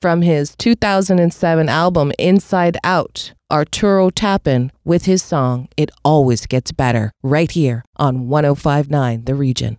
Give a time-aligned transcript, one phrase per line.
[0.00, 7.10] From his 2007 album Inside Out, Arturo Tappin with his song It Always Gets Better,
[7.24, 9.78] right here on 1059 The Region.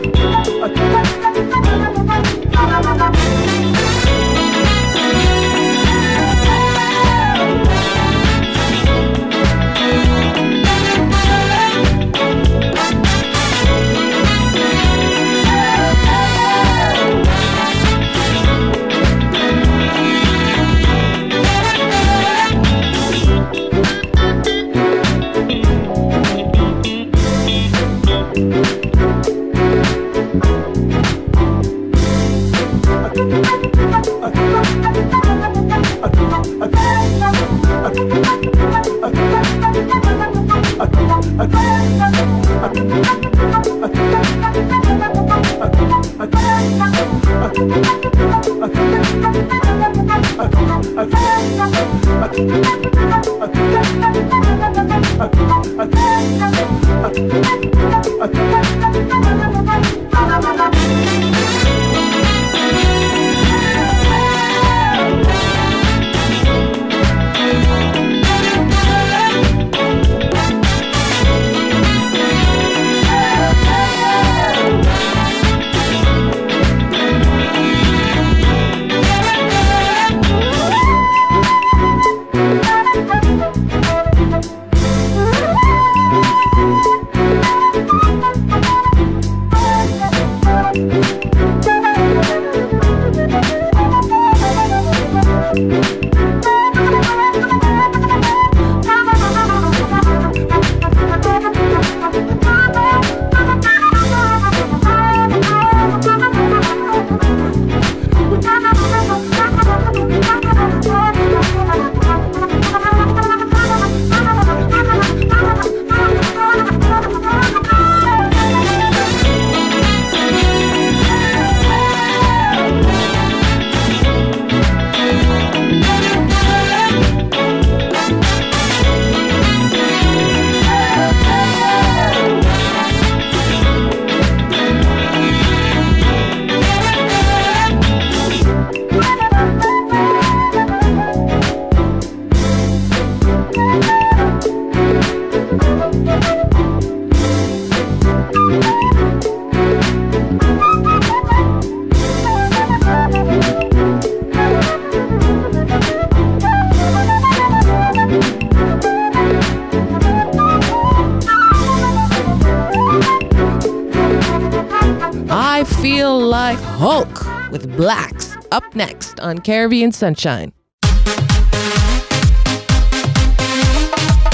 [168.81, 170.51] on Caribbean Sunshine.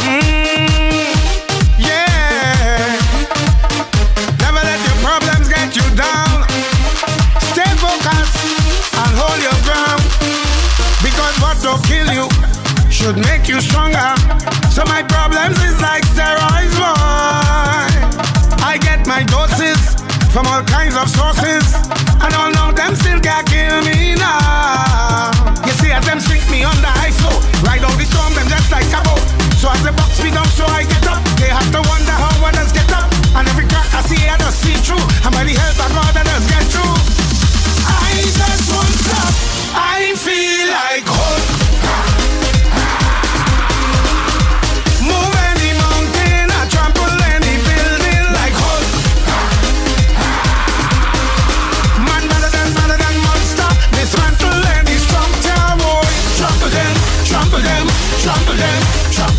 [0.07, 1.11] Mm,
[1.77, 2.95] yeah.
[4.39, 6.47] Never let your problems get you down.
[7.51, 8.39] Stay focused
[8.95, 10.01] and hold your ground.
[11.03, 12.29] Because what'll kill you
[12.89, 14.15] should make you stronger.
[14.71, 16.95] So my problems is like steroids, boy.
[18.63, 19.96] I get my doses
[20.31, 21.63] from all kinds of sources,
[22.21, 25.31] and all know them still can't kill me now.
[25.65, 27.29] You see, as them sink me under ice, so
[27.65, 29.23] ride out the storm, them just like a boat.
[29.57, 31.23] So as the box me down, so I get up.
[31.37, 34.61] They have to wonder how others get up, and every crack I see, I just
[34.61, 35.01] see through.
[35.25, 36.95] And by the help of God, I just get through.
[37.87, 39.33] I just won't stop.
[39.73, 42.26] I feel like hope.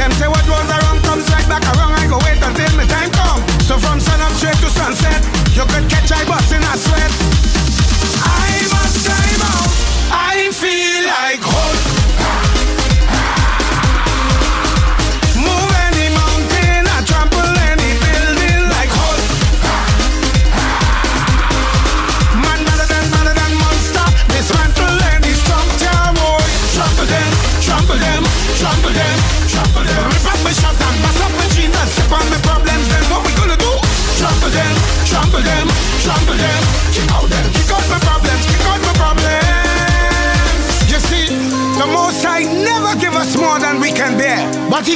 [0.00, 1.92] Them say what goes wrong comes right back around.
[1.92, 3.44] I go wait until my time come.
[3.60, 5.20] So from sun up straight to sunset,
[5.52, 7.19] you could catch I bus in a sweat.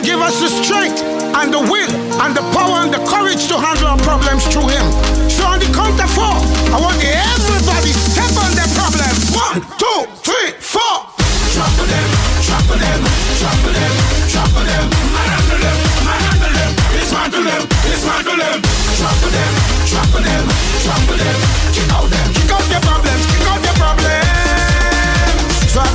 [0.04, 1.00] Give us the strength
[1.40, 4.84] and the will and the power and the courage to handle our problems through Him.
[5.32, 6.36] So on the count of four,
[6.70, 9.32] I want everybody step on their problems.
[9.32, 11.08] One, two, three, four.
[11.56, 12.08] Trample them,
[12.44, 13.00] trample them,
[13.40, 13.92] trample them,
[14.28, 14.84] trample them.
[14.92, 18.58] Manhandle them, manhandle them, dismantle them, dismantle them.
[19.00, 19.52] Trample them,
[19.88, 20.44] trample them,
[20.84, 21.36] trample them.
[21.72, 23.03] Kick out them, kick out their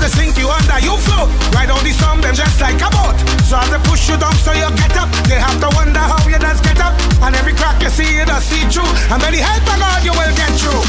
[0.09, 1.29] sink you under, you float.
[1.53, 3.17] Ride the storm, them just like a boat.
[3.45, 5.09] So as they push you down, so you get up.
[5.29, 6.93] They have to wonder how you just get up.
[7.21, 8.89] And every crack you see, you just see through.
[9.13, 10.83] And the help God, you will get through.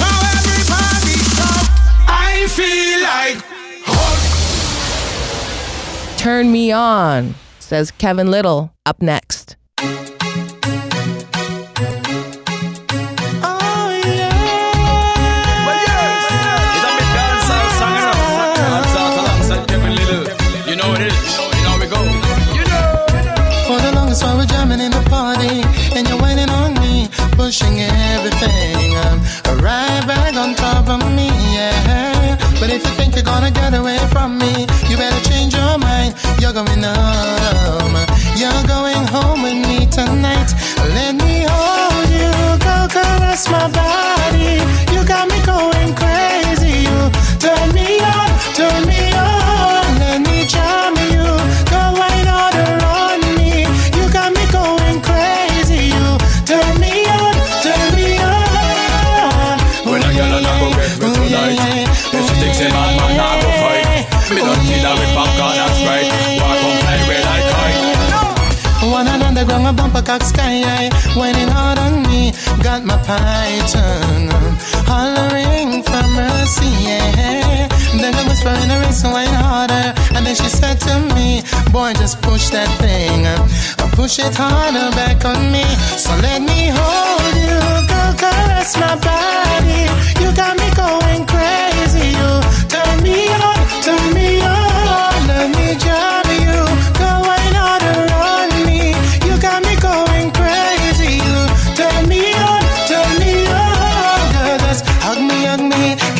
[0.00, 1.16] Now everybody.
[2.06, 3.38] I feel like.
[6.18, 8.72] Turn me on, says Kevin Lyttle.
[8.86, 9.56] Up next.
[69.66, 72.32] A bumper cock sky high, whining hard on me.
[72.62, 74.28] Got my python
[74.84, 77.68] hollering for mercy, yeah.
[78.00, 79.94] Then I whisper in her ear, so whine harder.
[80.14, 83.24] And then she said to me, Boy, just push that thing,
[83.96, 85.64] push it harder back on me.
[85.96, 89.82] So let me hold you, go caress my body.
[90.20, 92.30] You got me going crazy, you
[92.68, 95.18] turn me on, turn me on.
[95.28, 96.23] Let me jam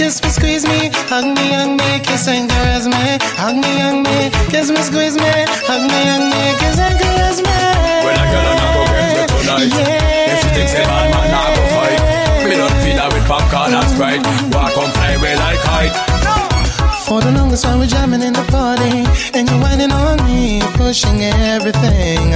[0.05, 4.05] kiss me, squeeze me, hug me, hug me, kiss and caress me, hug me, hug
[4.05, 5.33] me, kiss me, squeeze me,
[5.65, 7.57] hug me, hug me, kiss and caress me.
[8.05, 9.73] When a girl and I go get me tonight.
[10.29, 12.01] If she thinks a man, man, I go fight.
[12.45, 14.21] Me don't feed her with popcorn and sprite.
[14.53, 15.94] Walk on play with like kite.
[17.25, 19.01] The longest while we're jamming in the party,
[19.33, 22.33] and you're whining on me, pushing everything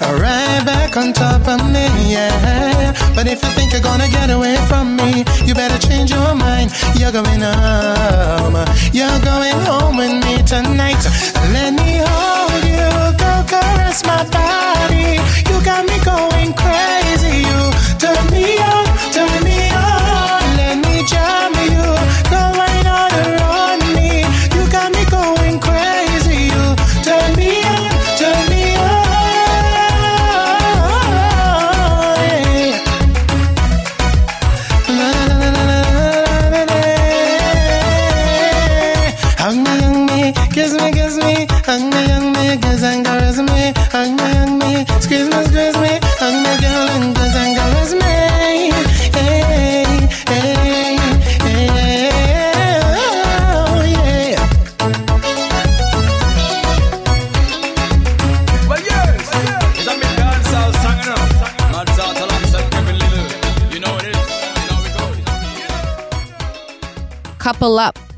[0.00, 2.96] right back on top of me, yeah.
[3.14, 6.72] But if you think you're gonna get away from me, you better change your mind.
[6.96, 8.56] You're going home,
[8.96, 11.04] you're going home with me tonight.
[11.52, 12.88] Let me hold you,
[13.20, 15.20] go caress my body.
[15.52, 17.44] You got me going crazy.
[17.44, 17.60] You
[18.00, 18.79] turn me on,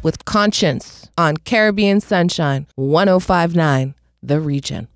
[0.02, 4.88] with Conscience on Caribbean Sunshine 1059, The Region.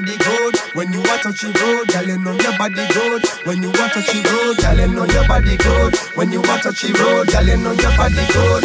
[0.00, 1.88] Body good when you want touch the road.
[1.88, 4.56] Girl, you know your body good when you want touch the road.
[4.58, 7.26] Girl, you know your body good when you want touch the road.
[7.28, 8.62] Girl, you know your body good.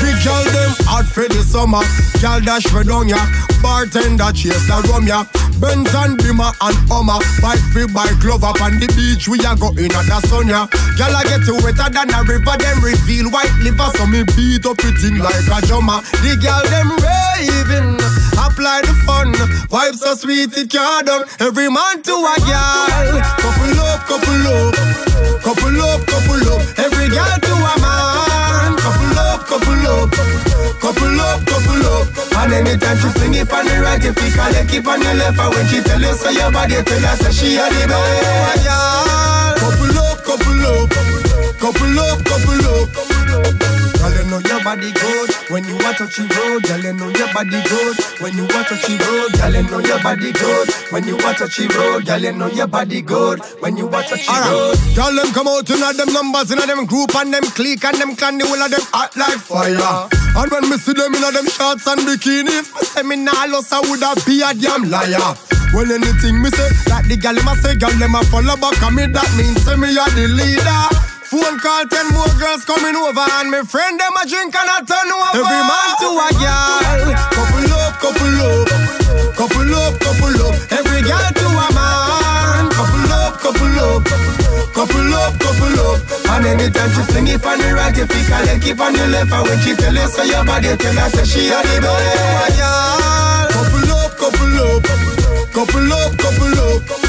[0.00, 1.84] Big girl them hot for the summer.
[2.22, 3.20] Girl dash for down ya.
[3.60, 5.24] Bartender chase the rum ya.
[5.60, 7.20] Benz and Beamer and Hummer.
[7.44, 9.28] Bike free bike glove up on the beach.
[9.28, 10.64] We are going at the sun ya.
[10.96, 12.56] Girl I get wetter than a river.
[12.56, 13.92] Them reveal white liver.
[13.94, 16.00] So me beat up it in like a drummer.
[16.24, 18.00] The girl them raving.
[18.40, 19.36] Apply the fun.
[19.68, 21.28] Vibes so sweet it can't done.
[21.38, 23.20] Every man to a girl.
[23.44, 24.72] Couple up, couple up.
[25.44, 26.62] Couple up, couple up.
[26.80, 28.72] Every girl to a man.
[28.80, 30.08] Couple up, couple up.
[30.80, 32.09] Couple up, couple up.
[32.40, 35.14] And anytime she fling it on the right, if you call it, keep on your
[35.14, 35.38] left.
[35.38, 38.64] And when she tell you, say your body, tell her, say she a the best.
[39.60, 40.88] Couple up, couple up.
[41.60, 43.59] Couple up, couple up.
[44.00, 46.64] Girl, you know your body good when you want touch the road.
[46.64, 49.32] Girl, you know your body good when you want touch the road.
[49.36, 52.06] Girl, you know your body good when you want touch the road.
[52.08, 54.76] Girl, you know your body good when you want touch the road.
[54.96, 58.16] Girl, them come out in them numbers in them group and them clique and them
[58.16, 60.08] clan, the whole of them hot like fire.
[60.32, 63.68] And when me see them in them shorts and bikinis, me say me nah lost,
[63.68, 65.36] I woulda be a damn liar.
[65.76, 68.80] Well, anything me say, like the gal, them a say, gal, them a follow back,
[68.80, 71.09] and me that means say me a the leader.
[71.30, 74.82] Phone call, ten more girls coming over, and my friend them a drink and a
[74.82, 75.38] turn over.
[75.38, 78.66] Every man to a girl, couple up, couple up,
[79.38, 80.58] couple up, couple up.
[80.74, 84.02] Every girl to a man, couple up, couple up,
[84.74, 86.02] couple up, couple up.
[86.34, 89.06] And anytime she fling it on the right, if you call it, keep on the
[89.06, 89.30] left.
[89.30, 92.58] And when she tell you say your body, tell her say she a the best.
[93.54, 94.82] Couple up, couple up,
[95.54, 96.99] couple up, couple up.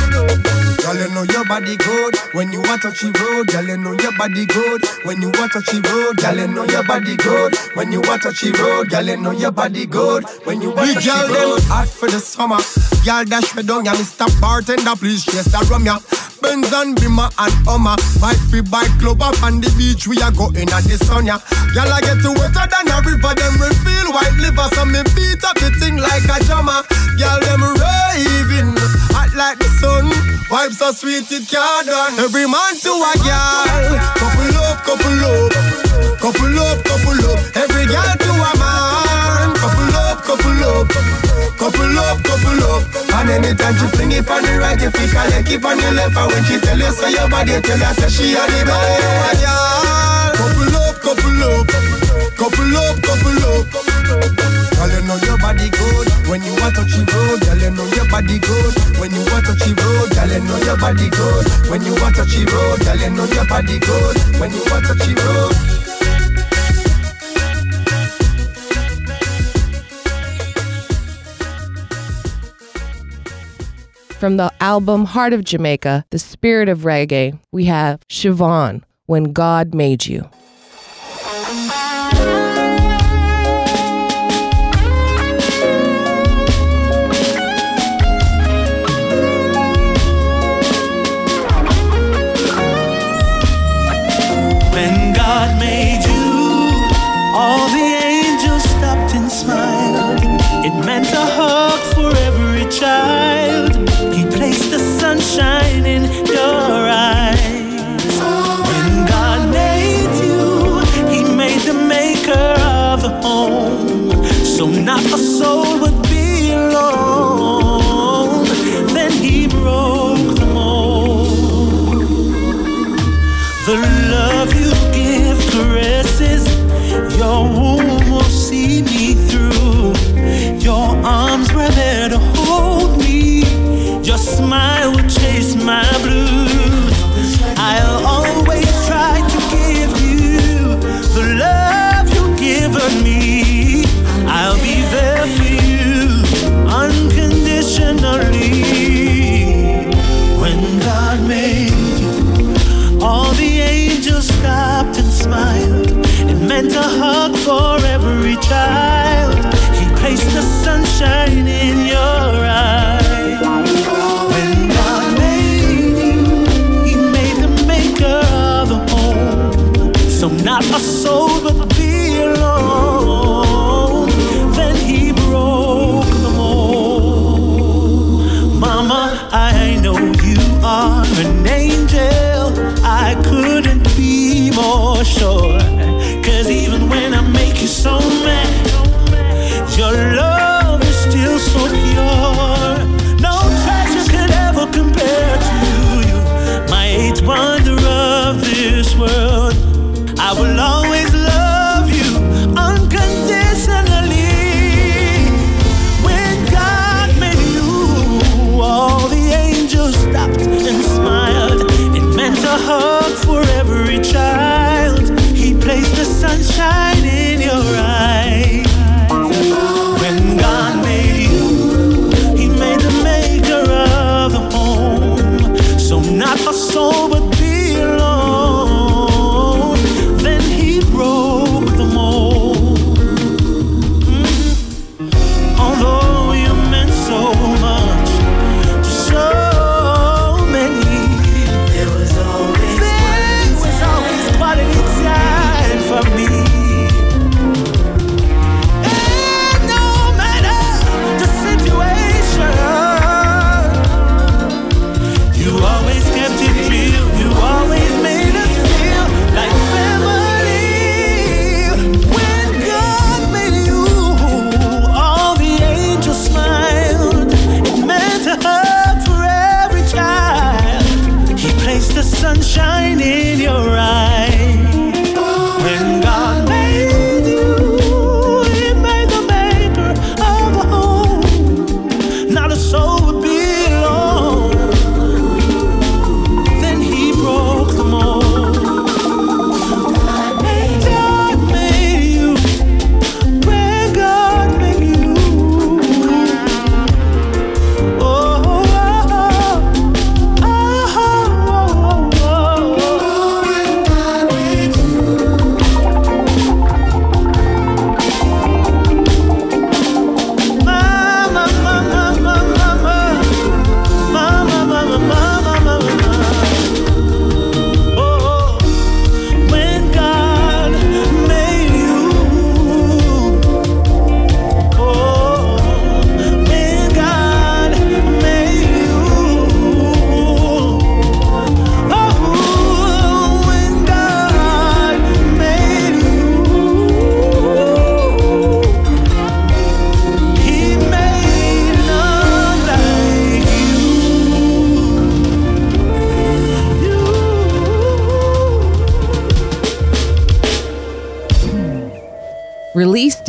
[0.92, 3.48] Girl, you know your body good when you want the road.
[3.48, 6.18] Girl, you know your body good when you want the road.
[6.18, 8.90] Girl, you know your body good when you want the road.
[8.90, 11.64] Girl, you know your body good when you want the road.
[11.72, 12.60] Hot for the summer,
[13.08, 13.94] girl dash me down ya.
[13.96, 14.28] Mr.
[14.42, 16.00] Bartender, please chase that rum ya.
[16.42, 20.10] Benz and Beamer and Hummer, bike free bike club up on the beach.
[20.10, 21.40] We are going at the sun ya.
[21.72, 23.32] Girl, I get to wetter than a river.
[23.32, 24.61] Them reveal white liver,
[30.92, 32.20] Vibes sweet it can't done.
[32.20, 33.96] Every man to a girl.
[34.20, 35.52] Couple up, couple up.
[36.20, 37.40] Couple up, couple up.
[37.56, 39.56] Every girl to a man.
[39.56, 40.88] Couple up, couple up.
[41.58, 42.84] Couple up, couple up.
[43.16, 46.18] And anytime she fling it on the right, you call it, keep on the left.
[46.18, 49.44] And when she tell you, say your body, tell her, say she a the best.
[50.38, 51.68] Couple up, couple up.
[52.36, 54.41] Couple up, couple up.
[54.82, 57.40] Girl, you know your body good when you want road.
[57.42, 60.10] Girl, you know your body good when you want road.
[60.10, 62.80] Girl, you know your body good when you want road.
[62.82, 65.54] Girl, you know your body good when you want road.
[74.18, 79.76] From the album Heart of Jamaica, The Spirit of Reggae, we have Siobhan, When God
[79.76, 80.28] Made You.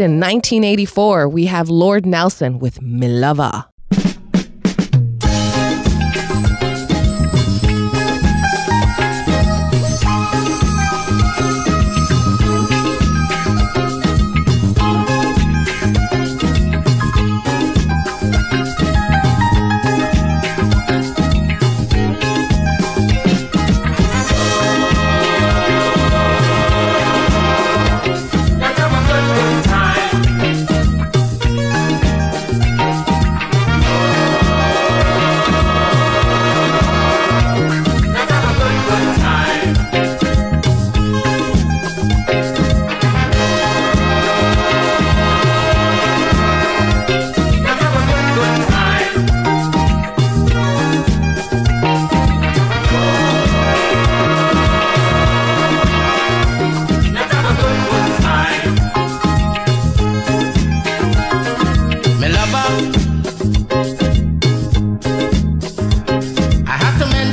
[0.02, 3.71] in 1984, we have Lord Nelson with Milava.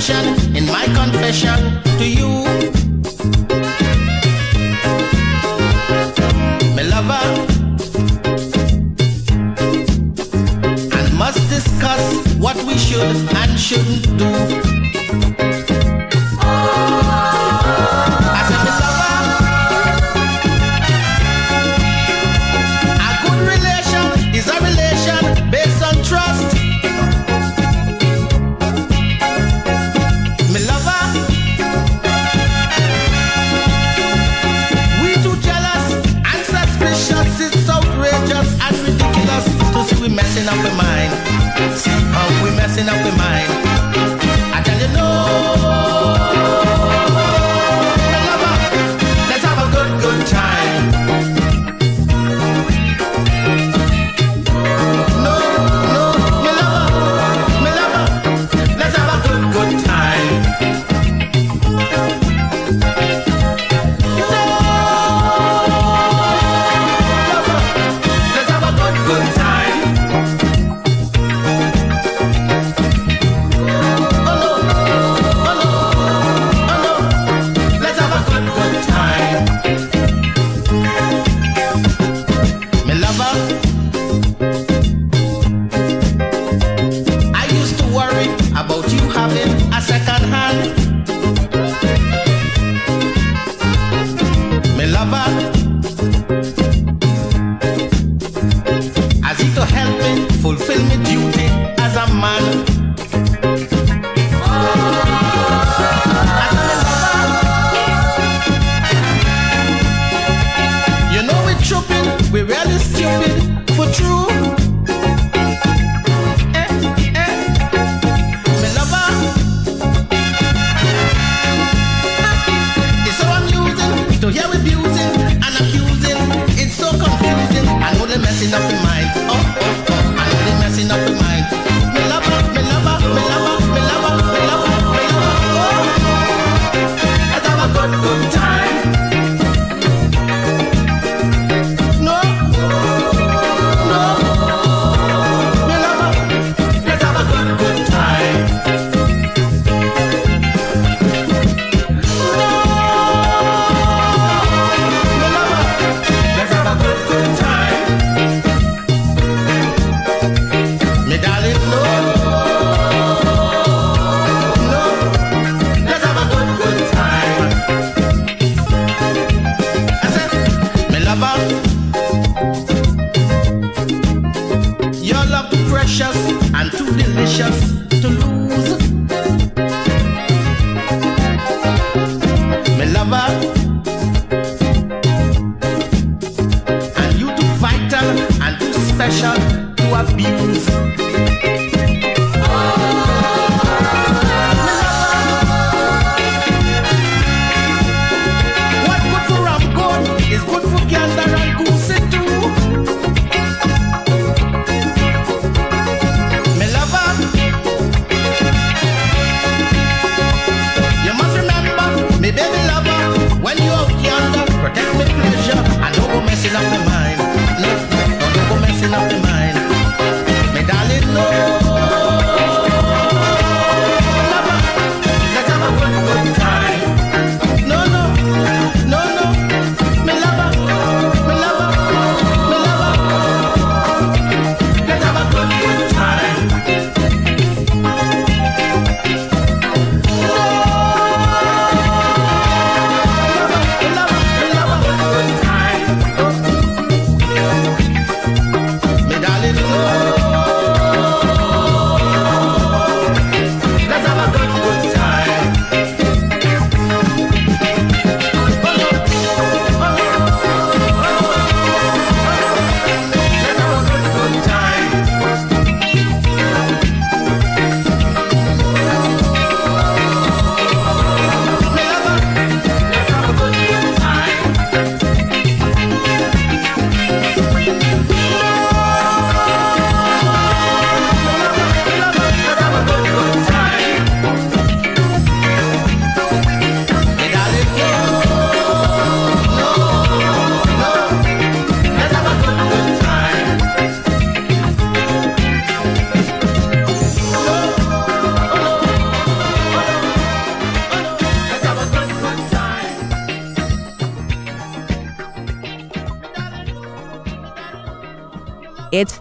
[0.09, 2.38] confession, in my confession to you.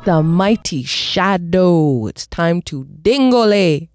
[0.09, 2.07] the mighty shadow.
[2.07, 3.91] It's time to dingolay.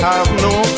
[0.00, 0.69] have no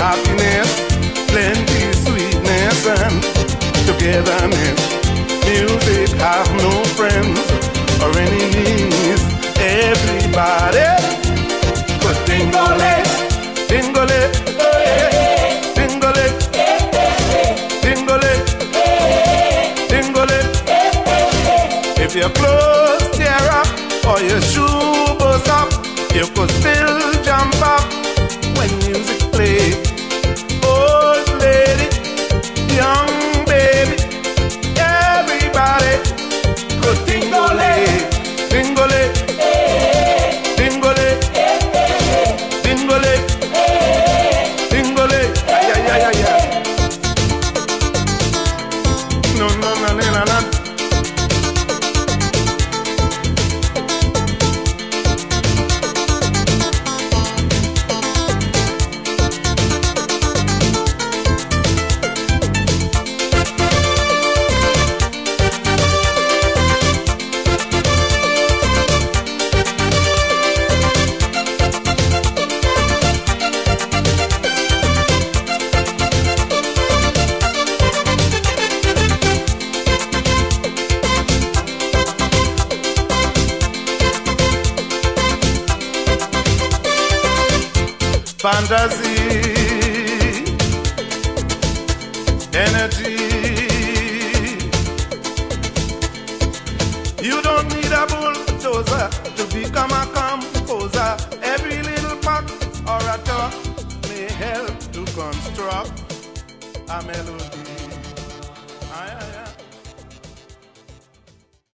[0.00, 0.70] happiness,
[1.28, 3.20] plenty sweetness and
[3.84, 4.80] togetherness.
[5.44, 7.44] Music have no friends
[8.00, 9.20] or enemies.
[9.60, 10.88] Everybody,
[12.00, 13.04] but dingolay,
[13.68, 14.24] dingolay,
[15.76, 16.30] dingolay,
[17.84, 18.36] dingolay,
[19.92, 20.44] dingolay.
[22.00, 23.68] If your clothes tear up
[24.08, 25.70] or your shoe blows up,
[26.14, 27.84] you could still jump up
[28.56, 29.19] when music